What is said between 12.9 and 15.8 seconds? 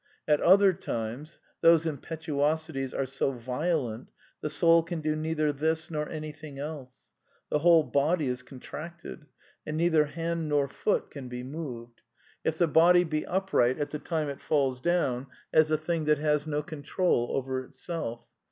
be upright at the time it falls down, as a